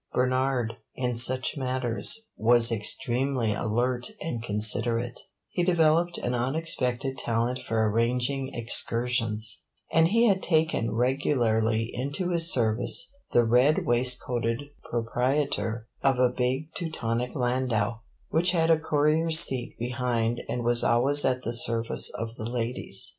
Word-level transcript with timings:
Bernard, 0.15 0.77
in 0.95 1.15
such 1.15 1.55
matters, 1.57 2.25
was 2.35 2.71
extremely 2.71 3.53
alert 3.53 4.07
and 4.19 4.41
considerate; 4.41 5.19
he 5.49 5.61
developed 5.61 6.17
an 6.17 6.33
unexpected 6.33 7.19
talent 7.19 7.59
for 7.59 7.87
arranging 7.87 8.49
excursions, 8.51 9.61
and 9.93 10.07
he 10.07 10.25
had 10.25 10.41
taken 10.41 10.89
regularly 10.91 11.91
into 11.93 12.29
his 12.29 12.51
service 12.51 13.13
the 13.31 13.43
red 13.45 13.85
waistcoated 13.85 14.63
proprietor 14.89 15.87
of 16.01 16.17
a 16.17 16.33
big 16.35 16.73
Teutonic 16.73 17.35
landau, 17.35 17.99
which 18.29 18.53
had 18.53 18.71
a 18.71 18.79
courier's 18.79 19.39
seat 19.39 19.75
behind 19.77 20.41
and 20.49 20.63
was 20.63 20.83
always 20.83 21.23
at 21.23 21.43
the 21.43 21.53
service 21.53 22.09
of 22.15 22.33
the 22.37 22.45
ladies. 22.49 23.07